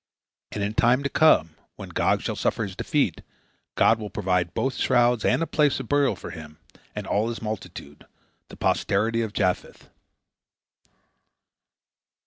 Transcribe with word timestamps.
And 0.51 0.63
in 0.63 0.73
time 0.73 1.03
to 1.03 1.11
come, 1.11 1.51
when 1.75 1.89
Gog 1.89 2.21
shall 2.23 2.35
suffer 2.35 2.63
his 2.63 2.75
defeat, 2.75 3.21
God 3.75 3.99
will 3.99 4.09
provide 4.09 4.55
both 4.55 4.73
shrouds 4.77 5.23
and 5.23 5.43
a 5.43 5.45
place 5.45 5.79
of 5.79 5.87
burial 5.89 6.15
for 6.15 6.31
him 6.31 6.57
and 6.95 7.05
all 7.05 7.29
his 7.29 7.39
multitude, 7.39 8.07
the 8.47 8.57
posterity 8.57 9.21
of 9.21 9.31
Japheth. 9.31 9.91